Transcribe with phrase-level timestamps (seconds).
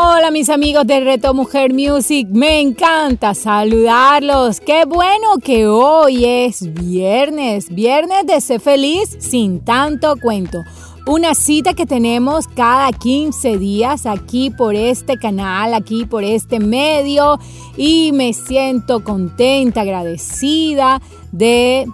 [0.00, 4.60] Hola mis amigos de Reto Mujer Music, me encanta saludarlos.
[4.60, 10.62] Qué bueno que hoy es viernes, viernes de ser feliz sin tanto cuento.
[11.04, 17.40] Una cita que tenemos cada 15 días aquí por este canal, aquí por este medio
[17.76, 21.88] y me siento contenta, agradecida de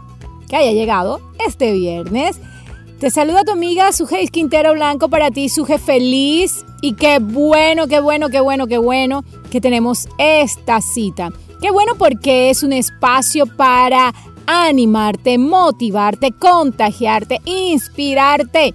[0.51, 2.39] que haya llegado este viernes.
[3.05, 8.01] Te saluda tu amiga Suje Quintero Blanco para ti, Suje feliz y qué bueno, qué
[8.01, 11.31] bueno, qué bueno, qué bueno que tenemos esta cita.
[11.61, 14.15] Qué bueno porque es un espacio para
[14.47, 18.75] animarte, motivarte, contagiarte, inspirarte.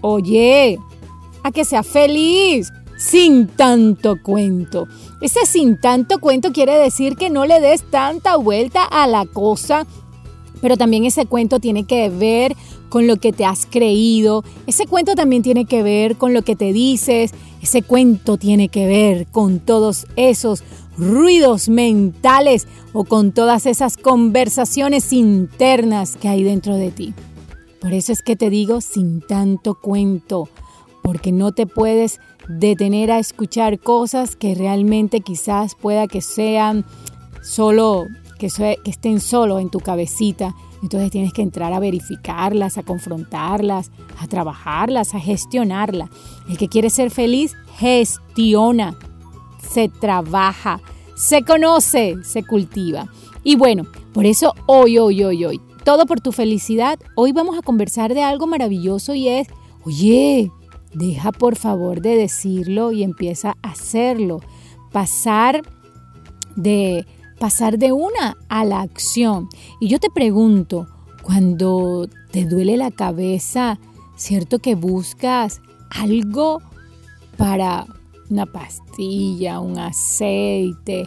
[0.00, 0.76] Oye,
[1.44, 4.88] a que sea feliz sin tanto cuento.
[5.20, 9.86] Ese sin tanto cuento quiere decir que no le des tanta vuelta a la cosa,
[10.60, 12.56] pero también ese cuento tiene que ver
[12.94, 14.44] con lo que te has creído.
[14.68, 17.32] Ese cuento también tiene que ver con lo que te dices.
[17.60, 20.62] Ese cuento tiene que ver con todos esos
[20.96, 27.14] ruidos mentales o con todas esas conversaciones internas que hay dentro de ti.
[27.80, 30.48] Por eso es que te digo sin tanto cuento,
[31.02, 36.84] porque no te puedes detener a escuchar cosas que realmente quizás pueda que sean
[37.42, 38.06] solo,
[38.38, 38.46] que,
[38.84, 40.54] estén solo en tu cabecita
[40.84, 43.90] entonces tienes que entrar a verificarlas, a confrontarlas,
[44.20, 46.10] a trabajarlas, a gestionarlas.
[46.46, 48.94] El que quiere ser feliz, gestiona,
[49.66, 50.82] se trabaja,
[51.16, 53.08] se conoce, se cultiva.
[53.42, 57.62] Y bueno, por eso hoy, hoy, hoy, hoy, todo por tu felicidad, hoy vamos a
[57.62, 59.48] conversar de algo maravilloso y es,
[59.86, 60.52] oye,
[60.92, 64.42] deja por favor de decirlo y empieza a hacerlo.
[64.92, 65.62] Pasar
[66.56, 67.06] de
[67.44, 69.50] pasar de una a la acción.
[69.78, 70.88] Y yo te pregunto,
[71.22, 73.78] cuando te duele la cabeza,
[74.16, 75.60] ¿cierto que buscas
[75.90, 76.62] algo
[77.36, 77.84] para
[78.30, 81.06] una pastilla, un aceite,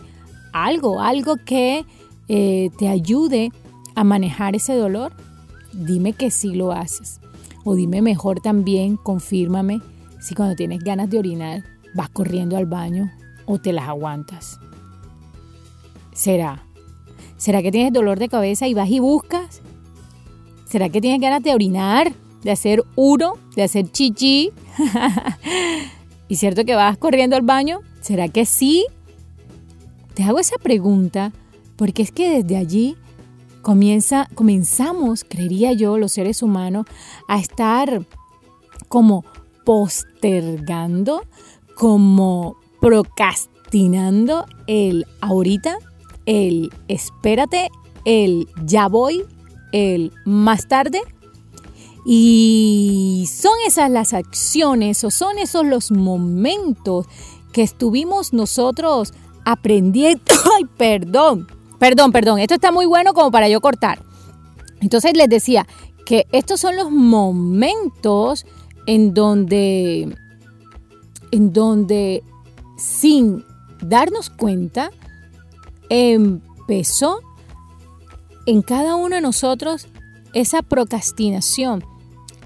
[0.54, 1.84] algo, algo que
[2.28, 3.50] eh, te ayude
[3.96, 5.14] a manejar ese dolor?
[5.74, 7.20] Dime que sí lo haces.
[7.64, 9.82] O dime mejor también, confírmame
[10.20, 11.64] si cuando tienes ganas de orinar
[11.96, 13.12] vas corriendo al baño
[13.48, 14.60] o te las aguantas.
[16.18, 16.64] ¿Será?
[17.38, 19.62] ¿Será que tienes dolor de cabeza y vas y buscas?
[20.66, 22.12] ¿Será que tienes ganas de orinar,
[22.42, 24.52] de hacer uno, de hacer chichi?
[26.28, 27.82] ¿Y cierto que vas corriendo al baño?
[28.02, 28.88] ¿Será que sí?
[30.16, 31.34] Te hago esa pregunta
[31.76, 32.98] porque es que desde allí
[33.62, 36.88] comienza, comenzamos, creería yo, los seres humanos,
[37.28, 38.08] a estar
[38.88, 39.24] como
[39.66, 41.28] postergando,
[41.76, 45.78] como procrastinando el ahorita
[46.28, 47.72] el espérate,
[48.06, 49.24] el ya voy,
[49.72, 51.02] el más tarde.
[52.06, 57.08] Y son esas las acciones o son esos los momentos
[57.52, 60.22] que estuvimos nosotros aprendiendo.
[60.56, 61.48] Ay, perdón,
[61.80, 64.00] perdón, perdón, esto está muy bueno como para yo cortar.
[64.80, 65.66] Entonces les decía
[66.06, 68.46] que estos son los momentos
[68.86, 70.16] en donde,
[71.32, 72.24] en donde
[72.78, 73.44] sin
[73.82, 74.92] darnos cuenta,
[75.90, 77.20] empezó
[78.46, 79.88] en cada uno de nosotros
[80.34, 81.84] esa procrastinación,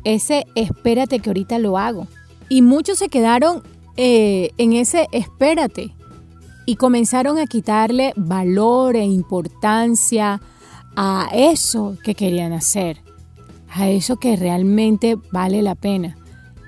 [0.04, 2.08] ese espérate que ahorita lo hago.
[2.50, 3.64] Y muchos se quedaron
[3.98, 5.94] eh, en ese espérate
[6.66, 10.42] y comenzaron a quitarle valor e importancia
[10.96, 13.02] a eso que querían hacer,
[13.70, 16.18] a eso que realmente vale la pena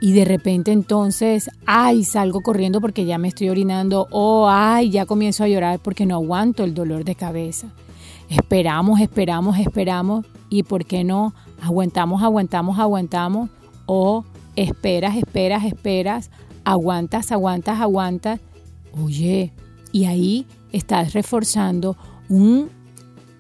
[0.04, 5.06] y de repente entonces, ay, salgo corriendo porque ya me estoy orinando o ay, ya
[5.06, 7.70] comienzo a llorar porque no aguanto el dolor de cabeza.
[8.28, 11.34] Esperamos, esperamos, esperamos y ¿por qué no?
[11.62, 13.50] Aguantamos, aguantamos, aguantamos
[13.86, 14.26] o
[14.58, 16.32] esperas, esperas, esperas,
[16.66, 18.42] aguantas, aguantas, aguantas.
[19.02, 19.54] Oye,
[19.94, 21.96] y ahí estás reforzando
[22.28, 22.70] un,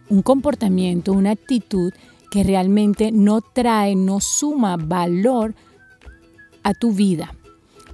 [0.07, 1.91] un comportamiento, una actitud
[2.31, 5.55] que realmente no trae, no suma valor
[6.63, 7.35] a tu vida.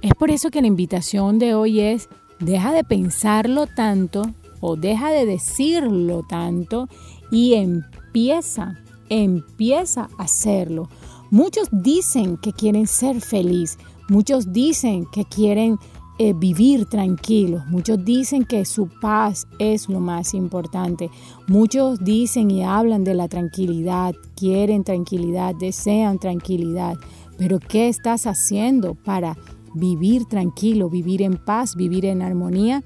[0.02, 2.08] Es por eso que la invitación de hoy es,
[2.38, 4.22] deja de pensarlo tanto
[4.60, 6.88] o deja de decirlo tanto
[7.30, 8.78] y empieza,
[9.08, 10.88] empieza a hacerlo.
[11.30, 13.78] Muchos dicen que quieren ser feliz,
[14.08, 15.78] muchos dicen que quieren
[16.22, 17.66] eh, vivir tranquilos.
[17.68, 21.10] Muchos dicen que su paz es lo más importante.
[21.46, 26.98] Muchos dicen y hablan de la tranquilidad, quieren tranquilidad, desean tranquilidad.
[27.40, 29.34] Pero ¿qué estás haciendo para
[29.72, 32.84] vivir tranquilo, vivir en paz, vivir en armonía?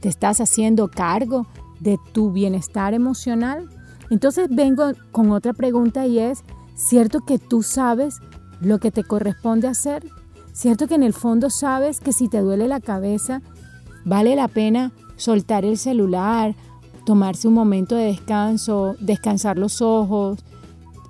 [0.00, 1.46] ¿Te estás haciendo cargo
[1.78, 3.68] de tu bienestar emocional?
[4.10, 6.42] Entonces vengo con otra pregunta y es,
[6.74, 8.18] ¿cierto que tú sabes
[8.60, 10.04] lo que te corresponde hacer?
[10.52, 13.42] ¿Cierto que en el fondo sabes que si te duele la cabeza,
[14.04, 16.56] vale la pena soltar el celular,
[17.06, 20.44] tomarse un momento de descanso, descansar los ojos,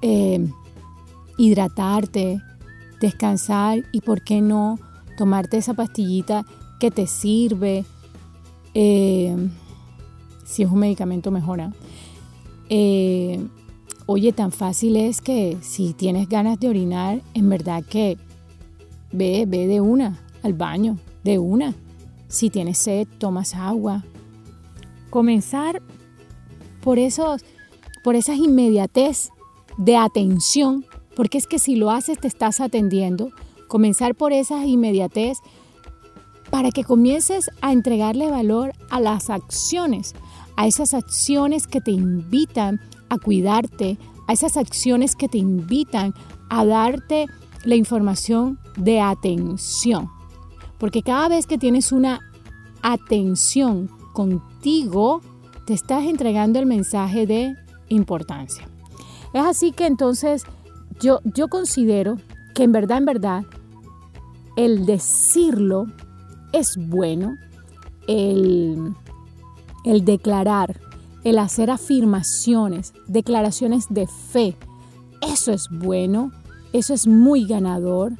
[0.02, 0.46] eh,
[1.38, 2.42] hidratarte,
[3.00, 4.78] descansar y, ¿por qué no,
[5.16, 6.44] tomarte esa pastillita
[6.80, 7.84] que te sirve?
[8.74, 9.36] Eh,
[10.44, 11.72] si es un medicamento, mejora.
[12.68, 13.44] Eh,
[14.06, 18.18] oye, tan fácil es que si tienes ganas de orinar, en verdad que
[19.16, 21.72] Ve, ve de una al baño, de una.
[22.26, 24.02] Si tienes sed, tomas agua.
[25.08, 25.80] Comenzar
[26.82, 27.44] por esos,
[28.02, 29.28] por esas inmediatez
[29.78, 30.84] de atención,
[31.16, 33.30] porque es que si lo haces te estás atendiendo.
[33.68, 35.38] Comenzar por esas inmediatez
[36.50, 40.14] para que comiences a entregarle valor a las acciones,
[40.56, 46.14] a esas acciones que te invitan a cuidarte, a esas acciones que te invitan
[46.50, 47.26] a darte
[47.64, 50.10] la información de atención.
[50.78, 52.20] Porque cada vez que tienes una
[52.82, 55.22] atención contigo,
[55.66, 57.56] te estás entregando el mensaje de
[57.88, 58.68] importancia.
[59.32, 60.44] Es así que entonces
[61.04, 62.16] yo, considero
[62.54, 63.44] que en verdad, en verdad,
[64.56, 65.86] el decirlo
[66.52, 67.36] es bueno,
[68.06, 68.94] el
[69.84, 70.80] declarar,
[71.24, 74.56] el hacer afirmaciones, declaraciones de fe,
[75.20, 76.32] eso es bueno,
[76.72, 78.12] eso es muy ganador.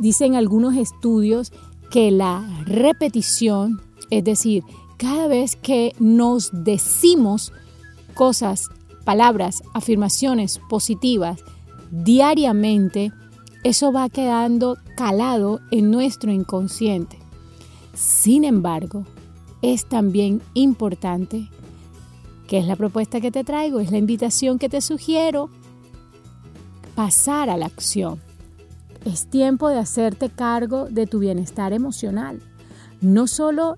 [0.00, 1.52] Dicen algunos estudios
[1.90, 3.80] que la repetición,
[4.10, 4.64] es decir,
[4.96, 7.52] cada vez que nos decimos
[8.14, 8.68] cosas,
[9.04, 11.42] palabras, afirmaciones positivas
[11.92, 13.12] diariamente,
[13.62, 17.18] eso va quedando calado en nuestro inconsciente.
[17.94, 19.04] Sin embargo,
[19.60, 21.48] es también importante,
[22.48, 25.50] que es la propuesta que te traigo, es la invitación que te sugiero,
[26.96, 28.20] pasar a la acción.
[29.04, 32.40] Es tiempo de hacerte cargo de tu bienestar emocional.
[33.00, 33.76] No solo,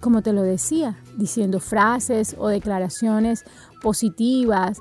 [0.00, 3.44] como te lo decía, diciendo frases o declaraciones
[3.82, 4.78] positivas,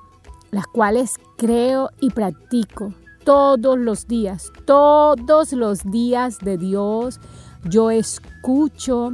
[0.51, 2.94] las cuales creo y practico
[3.24, 7.19] todos los días, todos los días de Dios.
[7.66, 9.13] Yo escucho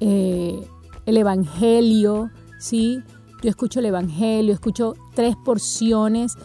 [0.00, 0.66] eh,
[1.06, 3.02] el Evangelio, ¿sí?
[3.42, 6.36] Yo escucho el Evangelio, escucho tres porciones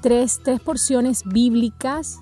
[0.00, 2.20] tres, porciones bíblicas,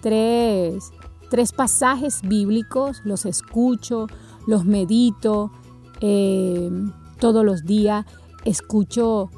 [0.00, 0.92] tres,
[1.30, 4.06] tres pasajes bíblicos, los escucho,
[4.46, 5.50] los medito
[6.00, 6.70] eh,
[7.18, 8.04] todos los días,
[8.44, 9.30] escucho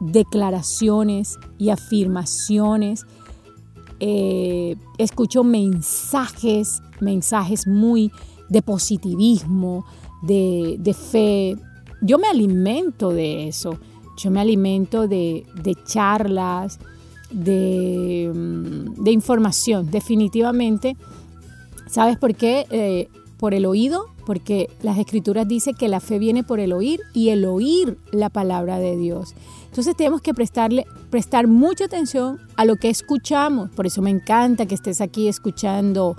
[0.00, 3.04] declaraciones y afirmaciones,
[4.00, 8.12] eh, escucho mensajes, mensajes muy
[8.48, 9.84] de positivismo,
[10.22, 11.56] de, de, fe.
[12.00, 13.78] Yo me alimento de eso,
[14.16, 16.78] yo me alimento de, de charlas,
[17.30, 20.96] Mm, de, información, definitivamente.
[21.88, 22.66] ¿Sabes por qué?
[22.70, 23.08] Eh,
[23.38, 27.30] por el oído, porque las escrituras dicen que la fe viene por el oír y
[27.30, 29.34] el oír la palabra de Dios.
[29.70, 33.70] Entonces tenemos que prestarle, prestar mucha atención a lo que escuchamos.
[33.70, 36.14] Por eso me encanta que estés aquí escuchando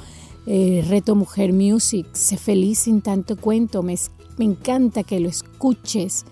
[0.48, 2.08] eh, Reto Mujer Music.
[2.14, 3.84] Sé feliz sin tanto cuento.
[3.84, 3.94] Me,
[4.40, 6.26] me encanta que lo escuches,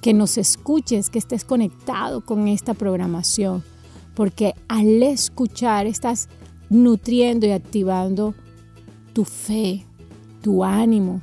[0.00, 3.62] que nos escuches, que estés conectado con esta programación
[4.18, 6.28] porque al escuchar estás
[6.70, 8.34] nutriendo y activando
[9.12, 9.84] tu fe,
[10.42, 11.20] tu ánimo.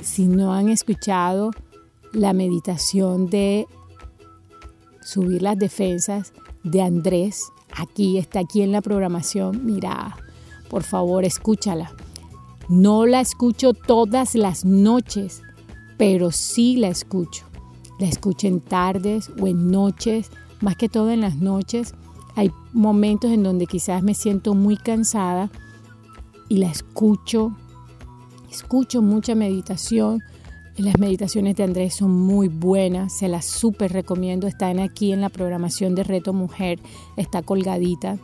[0.00, 1.50] Si no han escuchado
[2.12, 3.66] la meditación de
[5.02, 6.32] subir las defensas
[6.64, 7.44] de Andrés,
[7.76, 10.16] aquí está aquí en la programación, mira,
[10.68, 11.92] por favor escúchala.
[12.68, 15.42] No la escucho todas las noches,
[15.98, 17.44] pero sí la escucho.
[17.98, 20.30] La escucho en tardes o en noches
[20.60, 21.94] más que todo en las noches.
[22.36, 25.50] Hay momentos en donde quizás me siento muy cansada
[26.50, 27.56] y la escucho,
[28.50, 30.20] escucho mucha meditación.
[30.76, 34.48] Las meditaciones de Andrés son muy buenas, se las súper recomiendo.
[34.48, 36.80] Están aquí en la programación de Reto Mujer,
[37.16, 38.18] está colgadita.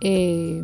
[0.00, 0.62] Eh,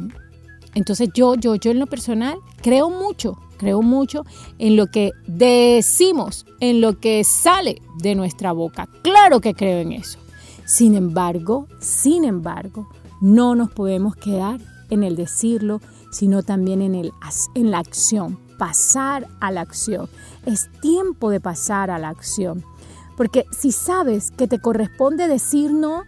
[0.74, 4.24] entonces yo, yo, yo en lo personal creo mucho, creo mucho
[4.58, 8.88] en lo que decimos, en lo que sale de nuestra boca.
[9.02, 10.20] Claro que creo en eso.
[10.64, 12.88] Sin embargo, sin embargo,
[13.20, 14.60] no nos podemos quedar
[14.90, 17.12] en el decirlo, sino también en, el,
[17.54, 20.08] en la acción, pasar a la acción.
[20.46, 22.64] Es tiempo de pasar a la acción.
[23.16, 26.02] Porque si sabes que te corresponde decir no,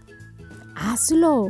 [0.74, 1.48] hazlo.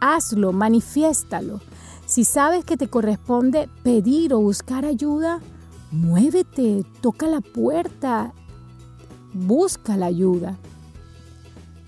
[0.00, 1.60] Hazlo, manifiéstalo.
[2.06, 5.40] Si sabes que te corresponde pedir o buscar ayuda,
[5.90, 8.32] muévete, toca la puerta,
[9.34, 10.56] busca la ayuda.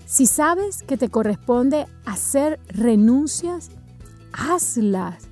[0.05, 3.71] Si sabes que te corresponde hacer renuncias,
[4.33, 5.29] hazlas.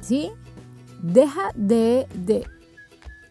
[0.00, 0.30] ¿Sí?
[1.02, 2.46] Deja de, de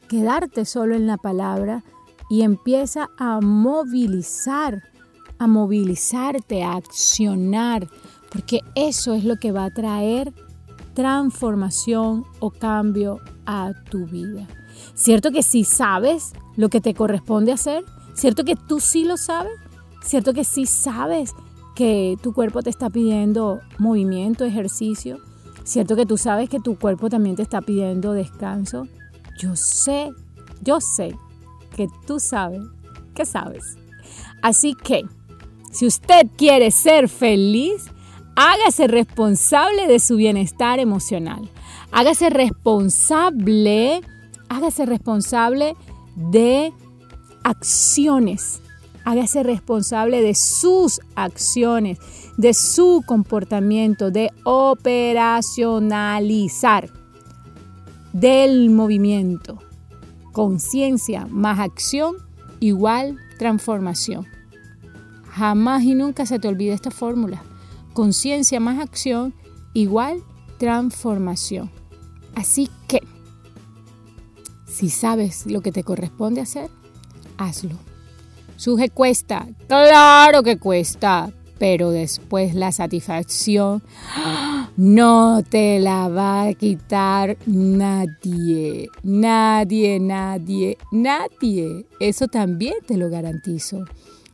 [0.08, 1.84] quedarte solo en la palabra
[2.29, 4.84] y empieza a movilizar,
[5.38, 7.88] a movilizarte, a accionar,
[8.32, 10.34] porque eso es lo que va a traer
[10.94, 14.48] transformación o cambio a tu vida.
[14.94, 19.53] Cierto que sí sabes lo que te corresponde hacer, cierto que tú sí lo sabes,
[20.03, 21.34] cierto que sí sabes
[21.80, 25.20] que tu cuerpo te está pidiendo movimiento, ejercicio,
[25.64, 28.86] cierto que tú sabes que tu cuerpo también te está pidiendo descanso.
[29.40, 30.10] Yo sé,
[30.62, 31.16] yo sé
[31.78, 32.60] que tú sabes
[33.16, 33.78] que sabes.
[34.42, 35.06] Así que,
[35.72, 37.86] si usted quiere ser feliz,
[38.36, 41.50] hágase responsable de su bienestar emocional.
[41.94, 44.02] Hágase responsable,
[44.50, 45.78] hágase responsable
[46.18, 46.74] de
[47.46, 48.62] acciones.
[49.10, 51.98] Hágase responsable de sus acciones,
[52.38, 56.92] de su comportamiento, de operacionalizar
[58.13, 59.58] del movimiento.
[60.32, 62.18] Conciencia más acción
[62.60, 64.28] igual transformación.
[65.32, 67.42] Jamás y nunca se te olvide esta fórmula.
[67.94, 69.34] Conciencia más acción
[69.74, 70.22] igual
[70.60, 71.72] transformación.
[72.36, 73.01] Así que,
[74.68, 76.70] si sabes lo que te corresponde hacer,
[77.39, 77.88] hazlo.
[78.60, 83.82] Suje cuesta, claro que cuesta, pero después la satisfacción
[84.75, 91.86] no te la va a quitar nadie, nadie, nadie, nadie.
[92.01, 93.86] Eso también te lo garantizo.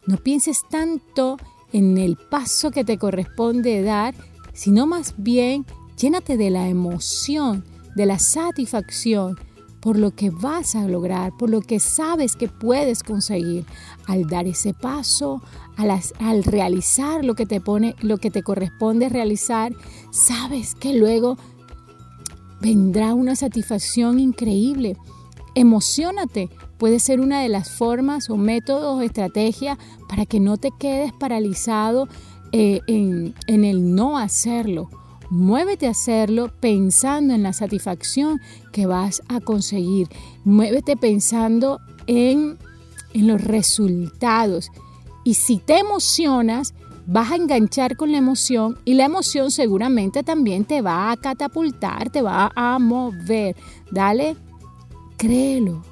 [0.08, 1.38] No pienses tanto
[1.72, 4.15] en el paso que te corresponde dar,
[4.53, 5.67] sino más bien
[5.98, 7.63] llénate de la emoción,
[7.96, 9.38] de la satisfacción
[9.86, 13.68] por lo que vas a lograr, por lo que sabes que puedes conseguir
[14.08, 15.44] al dar ese paso,
[15.77, 19.74] al, realizar lo que te pone, lo que te corresponde realizar,
[20.10, 21.38] sabes que luego
[22.62, 24.98] vendrá una satisfacción increíble.
[25.54, 26.50] Emocionate,
[26.80, 29.77] puede ser una de las formas o métodos o estrategias
[30.10, 32.08] para que no te quedes paralizado
[32.54, 34.89] eh, en, en el no hacerlo
[35.36, 38.39] Muévete a hacerlo pensando en la satisfacción
[38.72, 40.08] que vas a conseguir.
[40.46, 42.58] Muévete pensando en,
[43.13, 44.72] en los resultados.
[45.25, 46.74] Y si te emocionas,
[47.06, 52.10] vas a enganchar con la emoción y la emoción seguramente también te va a catapultar,
[52.12, 53.58] te va a mover.
[53.92, 54.38] Dale,
[55.18, 55.84] créelo.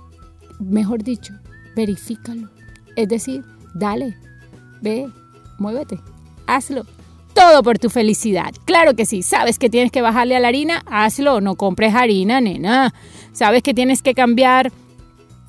[0.62, 1.34] Mejor dicho,
[1.76, 2.48] verifícalo.
[2.96, 3.44] Es decir,
[3.76, 4.18] dale,
[4.82, 5.12] ve,
[5.60, 6.00] muévete,
[6.48, 6.86] hazlo
[7.34, 8.54] todo por tu felicidad.
[8.66, 12.42] Claro que sí, sabes que tienes que bajarle a la harina, hazlo, no compres harina,
[12.42, 12.94] nena.
[13.34, 14.72] Sabes que tienes que cambiar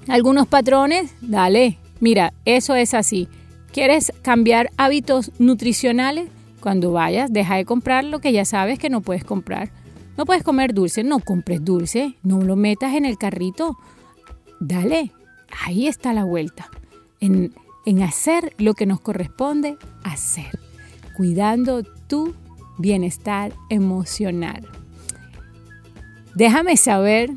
[0.08, 1.78] algunos patrones, dale.
[2.00, 3.28] Mira, eso es así.
[3.72, 6.28] ¿Quieres cambiar hábitos nutricionales?
[6.60, 9.70] Cuando vayas, deja de comprar lo que ya sabes que no puedes comprar.
[10.16, 13.76] No puedes comer dulce, no compres dulce, no lo metas en el carrito.
[14.60, 15.12] Dale,
[15.64, 16.70] ahí está la vuelta.
[17.20, 17.52] En,
[17.84, 20.63] en hacer lo que nos corresponde hacer
[21.14, 22.34] cuidando tu
[22.78, 24.68] bienestar emocional.
[26.34, 27.30] Déjame saber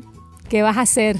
[0.48, 1.16] qué vas a hacer.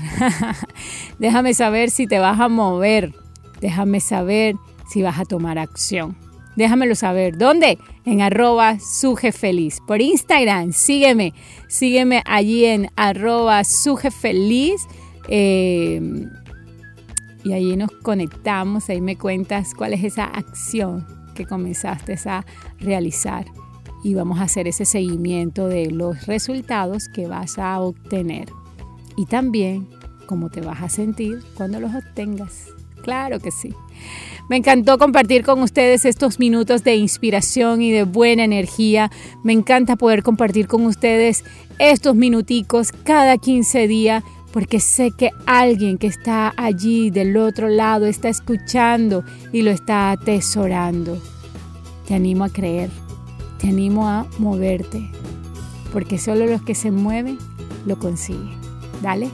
[1.19, 3.15] Déjame saber si te vas a mover.
[3.61, 4.57] Déjame saber
[4.91, 6.17] si vas a tomar acción.
[6.57, 7.39] Déjamelo saber.
[7.39, 7.79] ¿Dónde?
[8.05, 9.79] En arroba sujefeliz.
[9.87, 11.35] Por Instagram, sígueme.
[11.69, 14.81] Sígueme allí en arroba sujefeliz.
[15.29, 16.01] Eh,
[17.45, 18.89] y allí nos conectamos.
[18.91, 22.45] Ahí me cuentas cuál es esa acción que comenzaste a
[22.81, 23.47] realizar
[24.03, 28.49] y vamos a hacer ese seguimiento de los resultados que vas a obtener
[29.17, 29.89] y también
[30.27, 32.67] cómo te vas a sentir cuando los obtengas.
[33.03, 33.73] Claro que sí.
[34.51, 39.11] Me encantó compartir con ustedes estos minutos de inspiración y de buena energía.
[39.45, 41.45] Me encanta poder compartir con ustedes
[41.79, 48.07] estos minuticos cada 15 días porque sé que alguien que está allí del otro lado
[48.07, 51.19] está escuchando y lo está atesorando.
[52.07, 52.91] Te animo a creer,
[53.61, 55.11] te animo a moverte,
[55.93, 57.39] porque solo los que se mueven
[57.87, 58.57] lo consiguen.
[59.03, 59.29] Dale,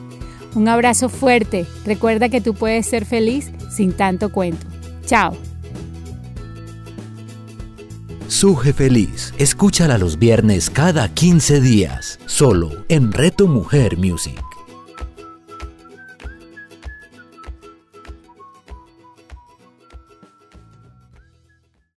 [0.55, 1.67] un abrazo fuerte.
[1.85, 4.67] Recuerda que tú puedes ser feliz sin tanto cuento.
[5.07, 5.37] Chao.
[8.29, 9.33] Suje Feliz.
[9.39, 14.44] Escúchala los viernes cada 15 días, solo en Reto Mujer Music.